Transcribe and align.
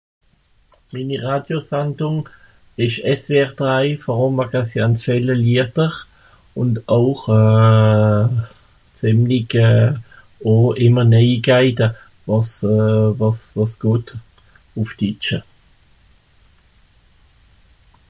minni 0.93 1.17
radiosandung 1.23 2.21
esch 2.85 2.95
SWR 3.09 3.51
drei 3.59 3.83
worùm.... 4.05 4.39
viele 5.09 5.35
lieder 5.43 5.85
ùnd 6.63 6.75
auch 6.95 7.25
euhh 7.35 8.31
zìmlig 9.01 9.51
euh 9.65 9.91
o 10.53 10.55
ìmme 10.85 11.03
neujikeite 11.11 11.87
wàs 12.31 12.51
euh 12.75 13.07
wàs 13.19 13.39
wàs 13.59 13.73
gòt 13.83 14.07
ùff 14.81 14.89
ditsch 15.03 15.29